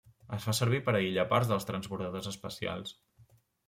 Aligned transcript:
Es 0.37 0.47
fa 0.47 0.55
servir 0.59 0.79
per 0.87 0.95
aïllar 1.01 1.27
parts 1.35 1.53
dels 1.53 1.71
transbordadors 1.71 2.35
espacials. 2.37 3.01